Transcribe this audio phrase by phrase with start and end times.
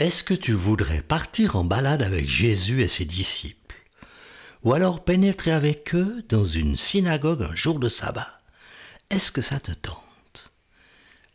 [0.00, 3.76] Est-ce que tu voudrais partir en balade avec Jésus et ses disciples?
[4.64, 8.40] Ou alors pénétrer avec eux dans une synagogue un jour de sabbat?
[9.10, 10.54] Est-ce que ça te tente?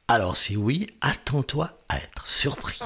[0.08, 2.80] Alors si oui, attends-toi à être surpris.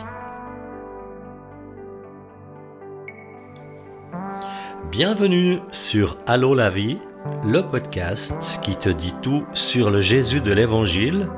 [4.92, 6.98] Bienvenue sur Allô la vie,
[7.46, 11.30] le podcast qui te dit tout sur le Jésus de l'Évangile,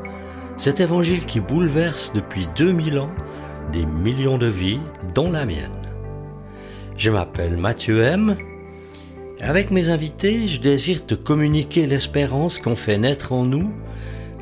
[0.58, 3.12] cet Évangile qui bouleverse depuis 2000 ans
[3.72, 4.80] des millions de vies,
[5.16, 5.72] dont la mienne.
[6.98, 8.38] Je m'appelle Mathieu M.
[9.40, 13.72] Avec mes invités, je désire te communiquer l'espérance qu'ont fait naître en nous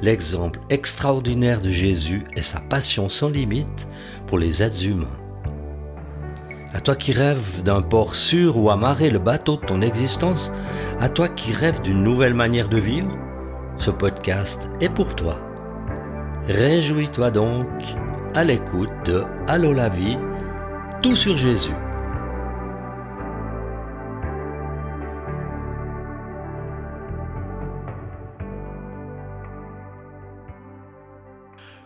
[0.02, 3.88] l'exemple extraordinaire de Jésus et sa passion sans limite
[4.28, 5.08] pour les êtres humains.
[6.74, 10.52] À toi qui rêves d'un port sûr où amarrer le bateau de ton existence,
[11.00, 13.18] à toi qui rêves d'une nouvelle manière de vivre,
[13.78, 15.49] ce podcast est pour toi.
[16.50, 17.68] Réjouis-toi donc
[18.34, 20.18] à l'écoute de Allô la vie,
[21.00, 21.70] tout sur Jésus.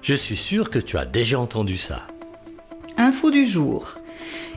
[0.01, 2.07] Je suis sûr que tu as déjà entendu ça.
[2.97, 3.95] Info du jour.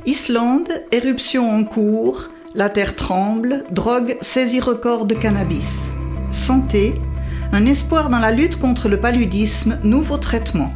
[0.06, 5.90] Islande, éruption en cours, la terre tremble, drogue saisit record de cannabis.
[6.30, 6.94] Santé,
[7.52, 10.72] un espoir dans la lutte contre le paludisme, nouveau traitement.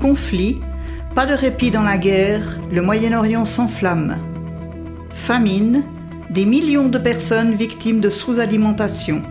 [0.00, 0.60] Conflit,
[1.14, 4.18] pas de répit dans la guerre, le Moyen-Orient s'enflamme.
[5.10, 5.84] Famine,
[6.30, 9.22] des millions de personnes victimes de sous-alimentation.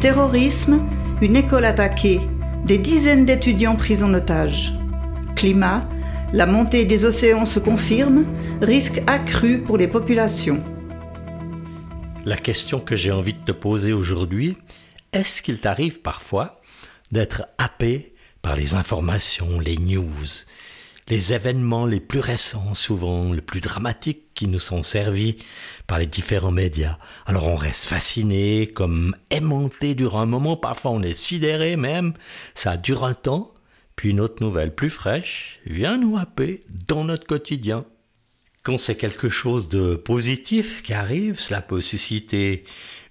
[0.00, 0.80] Terrorisme,
[1.22, 2.20] une école attaquée,
[2.64, 4.74] des dizaines d'étudiants pris en otage.
[5.34, 5.88] Climat,
[6.32, 8.24] la montée des océans se confirme,
[8.60, 10.58] risque accru pour les populations.
[12.24, 14.56] La question que j'ai envie de te poser aujourd'hui,
[15.16, 16.60] est-ce qu'il t'arrive parfois
[17.10, 20.26] d'être happé par les informations, les news,
[21.08, 25.38] les événements les plus récents, souvent les plus dramatiques qui nous sont servis
[25.86, 26.98] par les différents médias?
[27.24, 32.12] Alors on reste fasciné, comme aimanté durant un moment, parfois on est sidéré même,
[32.54, 33.54] ça dure un temps,
[33.96, 37.86] puis une autre nouvelle plus fraîche vient nous happer dans notre quotidien.
[38.66, 42.64] Quand c'est quelque chose de positif qui arrive, cela peut susciter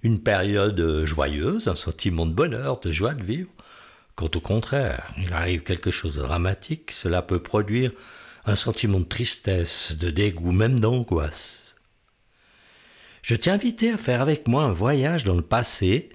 [0.03, 3.49] une période joyeuse, un sentiment de bonheur, de joie de vivre.
[4.15, 7.93] Quand au contraire, il arrive quelque chose de dramatique, cela peut produire
[8.45, 11.77] un sentiment de tristesse, de dégoût, même d'angoisse.
[13.21, 16.09] Je t'ai invité à faire avec moi un voyage dans le passé,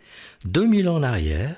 [0.45, 1.57] 2000 ans en arrière,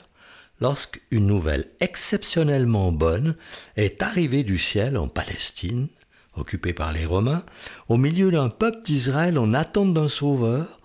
[0.61, 3.35] lorsqu'une nouvelle exceptionnellement bonne
[3.77, 5.89] est arrivée du ciel en Palestine,
[6.37, 7.45] occupée par les Romains,
[7.89, 10.81] au milieu d'un peuple d'Israël en attente d'un sauveur,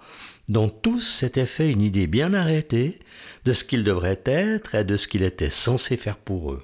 [0.49, 2.99] dont tous s'étaient fait une idée bien arrêtée
[3.45, 6.63] de ce qu'il devrait être et de ce qu'il était censé faire pour eux.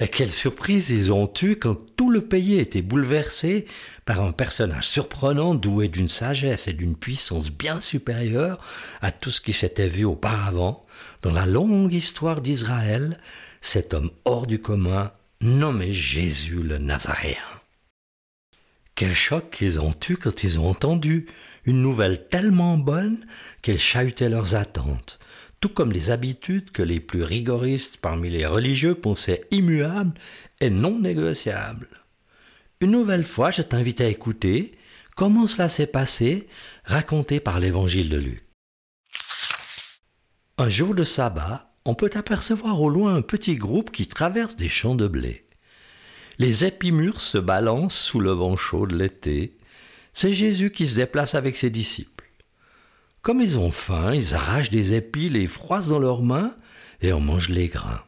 [0.00, 3.64] Et quelle surprise ils ont eue quand tout le pays était bouleversé
[4.04, 8.58] par un personnage surprenant doué d'une sagesse et d'une puissance bien supérieure
[9.02, 10.84] à tout ce qui s'était vu auparavant
[11.22, 13.20] dans la longue histoire d'Israël,
[13.60, 17.53] cet homme hors du commun nommé Jésus le Nazaréen.
[18.94, 21.26] Quel choc ils ont eu quand ils ont entendu
[21.64, 23.26] une nouvelle tellement bonne
[23.60, 25.18] qu'elle chahutait leurs attentes,
[25.60, 30.14] tout comme les habitudes que les plus rigoristes parmi les religieux pensaient immuables
[30.60, 31.88] et non négociables.
[32.80, 34.78] Une nouvelle fois, je t'invite à écouter
[35.16, 36.48] comment cela s'est passé,
[36.84, 38.44] raconté par l'évangile de Luc.
[40.56, 44.68] Un jour de sabbat, on peut apercevoir au loin un petit groupe qui traverse des
[44.68, 45.43] champs de blé.
[46.38, 49.56] Les épimures se balancent sous le vent chaud de l'été,
[50.14, 52.30] c'est Jésus qui se déplace avec ses disciples.
[53.22, 56.54] Comme ils ont faim, ils arrachent des épis, les froissent dans leurs mains
[57.00, 58.02] et en mangent les grains.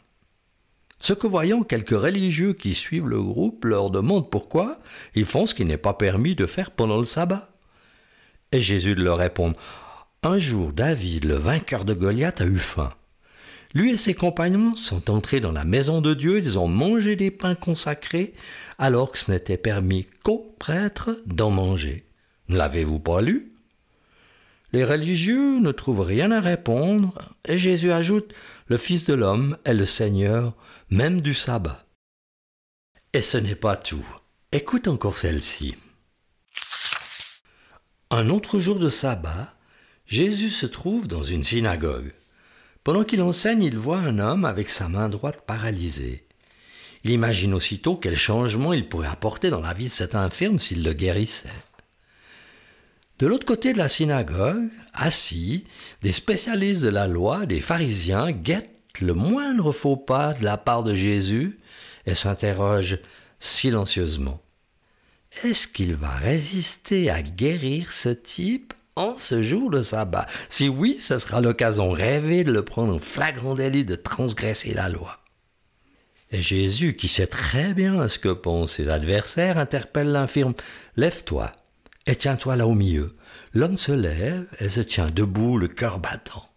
[0.98, 4.78] Ce que voyant quelques religieux qui suivent le groupe leur demandent pourquoi
[5.14, 7.50] ils font ce qui n'est pas permis de faire pendant le sabbat.
[8.52, 9.54] Et Jésus leur répond
[10.22, 12.90] Un jour, David, le vainqueur de Goliath, a eu faim.
[13.76, 17.30] Lui et ses compagnons sont entrés dans la maison de Dieu, ils ont mangé des
[17.30, 18.32] pains consacrés,
[18.78, 22.06] alors que ce n'était permis qu'aux prêtres d'en manger.
[22.48, 23.52] Ne l'avez-vous pas lu?
[24.72, 28.32] Les religieux ne trouvent rien à répondre, et Jésus ajoute
[28.66, 30.54] Le Fils de l'homme est le Seigneur
[30.88, 31.84] même du sabbat.
[33.12, 34.08] Et ce n'est pas tout.
[34.52, 35.74] Écoute encore celle-ci.
[38.08, 39.54] Un autre jour de sabbat,
[40.06, 42.14] Jésus se trouve dans une synagogue.
[42.86, 46.24] Pendant qu'il enseigne, il voit un homme avec sa main droite paralysée.
[47.02, 50.84] Il imagine aussitôt quel changement il pourrait apporter dans la vie de cet infirme s'il
[50.84, 51.48] le guérissait.
[53.18, 55.64] De l'autre côté de la synagogue, assis,
[56.02, 60.84] des spécialistes de la loi, des pharisiens, guettent le moindre faux pas de la part
[60.84, 61.58] de Jésus
[62.06, 63.00] et s'interrogent
[63.40, 64.40] silencieusement.
[65.42, 68.74] est-ce qu'il va résister à guérir ce type?
[68.96, 72.98] En ce jour de sabbat Si oui, ce sera l'occasion rêvée de le prendre au
[72.98, 75.20] flagrant délit de transgresser la loi.
[76.32, 80.54] Et Jésus, qui sait très bien ce que pensent ses adversaires, interpelle l'infirme.
[80.96, 81.52] Lève-toi
[82.06, 83.14] et tiens-toi là au milieu.
[83.52, 86.48] L'homme se lève et se tient debout, le cœur battant.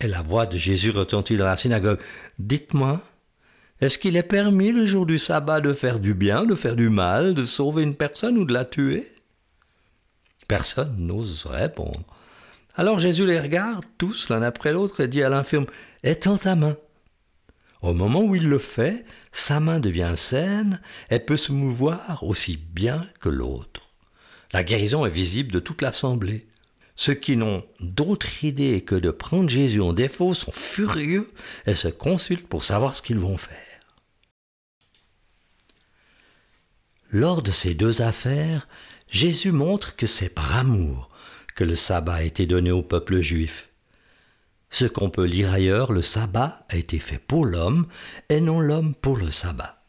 [0.00, 2.00] Et la voix de Jésus retentit dans la synagogue.
[2.38, 3.00] Dites-moi,
[3.80, 6.88] est-ce qu'il est permis le jour du sabbat de faire du bien, de faire du
[6.88, 9.11] mal, de sauver une personne ou de la tuer?
[10.48, 12.04] Personne n'ose répondre.
[12.74, 15.66] Alors Jésus les regarde tous l'un après l'autre et dit à l'infirme
[16.02, 16.76] Étends ta main.
[17.82, 20.80] Au moment où il le fait, sa main devient saine
[21.10, 23.90] et peut se mouvoir aussi bien que l'autre.
[24.52, 26.46] La guérison est visible de toute l'assemblée.
[26.94, 31.30] Ceux qui n'ont d'autre idée que de prendre Jésus en défaut sont furieux
[31.66, 33.58] et se consultent pour savoir ce qu'ils vont faire.
[37.10, 38.68] Lors de ces deux affaires,
[39.12, 41.10] Jésus montre que c'est par amour
[41.54, 43.68] que le sabbat a été donné au peuple juif.
[44.70, 47.86] Ce qu'on peut lire ailleurs, le sabbat a été fait pour l'homme
[48.30, 49.84] et non l'homme pour le sabbat.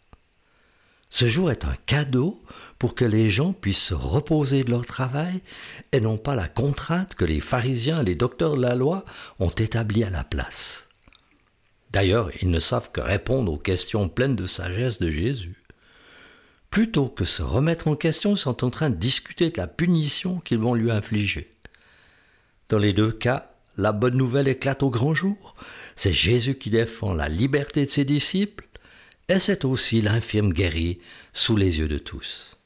[1.10, 2.42] Ce jour est un cadeau
[2.78, 5.40] pour que les gens puissent se reposer de leur travail
[5.94, 9.06] et non pas la contrainte que les pharisiens et les docteurs de la loi
[9.40, 10.90] ont établie à la place.
[11.92, 15.63] D'ailleurs, ils ne savent que répondre aux questions pleines de sagesse de Jésus
[16.74, 20.58] plutôt que se remettre en question, sont en train de discuter de la punition qu'ils
[20.58, 21.54] vont lui infliger.
[22.68, 25.54] Dans les deux cas, la bonne nouvelle éclate au grand jour.
[25.96, 28.68] C'est Jésus qui défend la liberté de ses disciples,
[29.30, 30.98] et c'est aussi l'infirme guéri
[31.32, 32.58] sous les yeux de tous.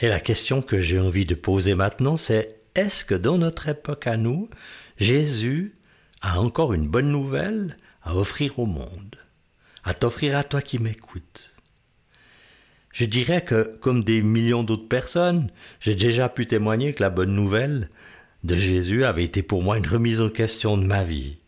[0.00, 4.06] Et la question que j'ai envie de poser maintenant, c'est est-ce que dans notre époque
[4.06, 4.48] à nous,
[4.96, 5.76] Jésus
[6.20, 9.16] a encore une bonne nouvelle à offrir au monde?
[9.88, 11.56] À t'offrir à toi qui m'écoutes.
[12.92, 15.50] Je dirais que, comme des millions d'autres personnes,
[15.80, 17.88] j'ai déjà pu témoigner que la bonne nouvelle
[18.44, 21.38] de Jésus avait été pour moi une remise en question de ma vie,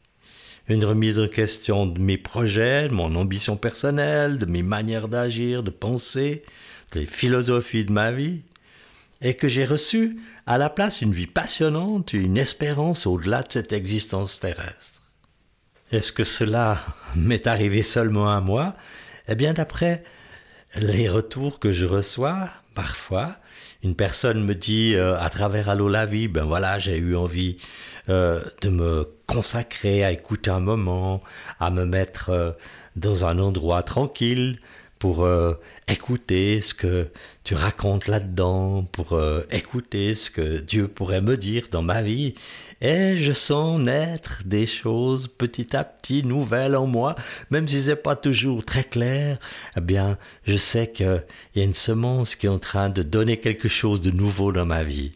[0.69, 5.63] une remise en question de mes projets, de mon ambition personnelle, de mes manières d'agir,
[5.63, 6.43] de penser,
[6.93, 8.41] des philosophies de ma vie,
[9.21, 13.75] et que j'ai reçu à la place une vie passionnante, une espérance au-delà de cette
[13.75, 15.00] existence terrestre.
[15.91, 16.79] Est-ce que cela
[17.17, 18.75] m'est arrivé seulement à moi?
[19.29, 20.05] Eh bien, d'après
[20.77, 23.37] les retours que je reçois, parfois,
[23.83, 27.57] une personne me dit euh, à travers Allo la vie, ben voilà, j'ai eu envie
[28.09, 31.23] euh, de me consacrer à écouter un moment,
[31.59, 32.53] à me mettre euh,
[32.97, 34.61] dans un endroit tranquille,
[35.01, 35.55] pour euh,
[35.89, 37.09] écouter ce que
[37.43, 42.35] tu racontes là-dedans, pour euh, écouter ce que Dieu pourrait me dire dans ma vie.
[42.83, 47.15] Et je sens naître des choses petit à petit nouvelles en moi,
[47.51, 49.39] même si c'est pas toujours très clair.
[49.77, 51.25] Eh bien, je sais qu'il
[51.57, 54.67] y a une semence qui est en train de donner quelque chose de nouveau dans
[54.67, 55.13] ma vie.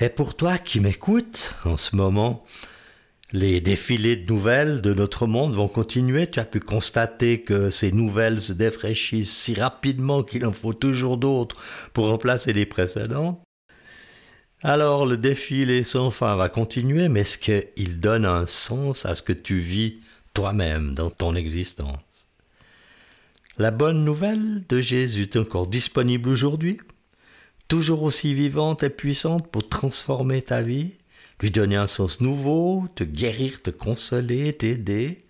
[0.00, 2.44] Et pour toi qui m'écoutes en ce moment,
[3.32, 6.26] les défilés de nouvelles de notre monde vont continuer.
[6.26, 11.16] Tu as pu constater que ces nouvelles se défraîchissent si rapidement qu'il en faut toujours
[11.16, 11.56] d'autres
[11.92, 13.40] pour remplacer les précédentes.
[14.62, 19.22] Alors le défilé sans fin va continuer, mais est-ce qu'il donne un sens à ce
[19.22, 19.98] que tu vis
[20.32, 21.98] toi-même dans ton existence?
[23.58, 26.78] La bonne nouvelle de Jésus est encore disponible aujourd'hui,
[27.68, 30.92] toujours aussi vivante et puissante pour transformer ta vie
[31.40, 35.26] lui donner un sens nouveau, te guérir, te consoler, t'aider.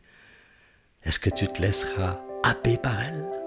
[1.02, 3.43] Est-ce que tu te laisseras happer par elle?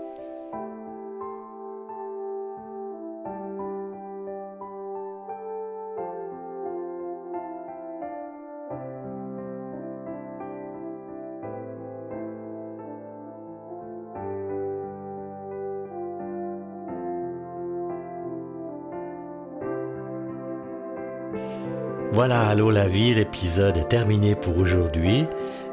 [22.18, 25.28] Voilà, allô la vie, l'épisode est terminé pour aujourd'hui.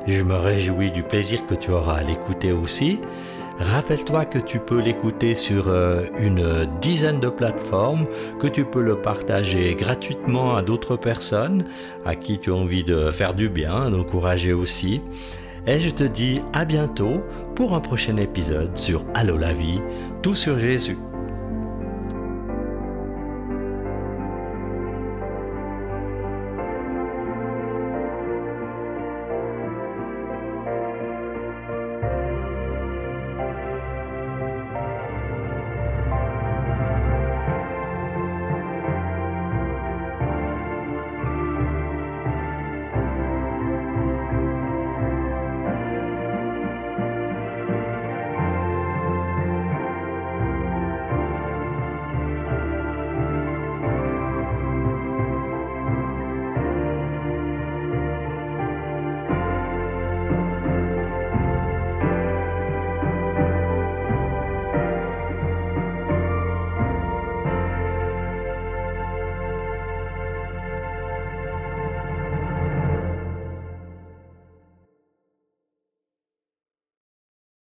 [0.06, 3.00] Je me réjouis du plaisir que tu auras à l'écouter aussi.
[3.58, 8.04] Rappelle-toi que tu peux l'écouter sur euh, une dizaine de plateformes,
[8.38, 11.64] que tu peux le partager gratuitement à d'autres personnes
[12.04, 15.00] à qui tu as envie de faire du bien, d'encourager aussi.
[15.66, 17.24] Et je te dis à bientôt
[17.54, 19.80] pour un prochain épisode sur Allô la vie,
[20.20, 20.98] tout sur Jésus.